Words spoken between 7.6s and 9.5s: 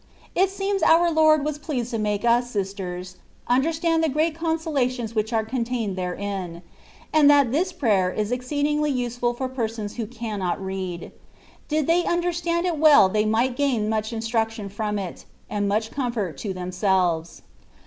prayer is exceedingly useful for